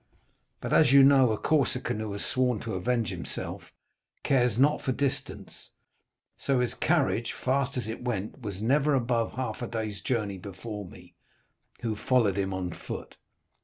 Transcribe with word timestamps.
But, 0.61 0.73
as 0.73 0.91
you 0.91 1.03
know, 1.03 1.31
a 1.31 1.37
Corsican 1.37 1.99
who 1.99 2.11
has 2.13 2.25
sworn 2.25 2.59
to 2.61 2.73
avenge 2.73 3.09
himself 3.09 3.71
cares 4.23 4.57
not 4.57 4.81
for 4.81 4.91
distance, 4.91 5.69
so 6.35 6.59
his 6.59 6.73
carriage, 6.73 7.33
fast 7.33 7.77
as 7.77 7.87
it 7.87 8.03
went, 8.03 8.41
was 8.41 8.63
never 8.63 8.95
above 8.95 9.33
half 9.33 9.61
a 9.61 9.67
day's 9.67 10.01
journey 10.01 10.39
before 10.39 10.87
me, 10.89 11.13
who 11.81 11.95
followed 11.95 12.39
him 12.39 12.51
on 12.51 12.71
foot. 12.71 13.15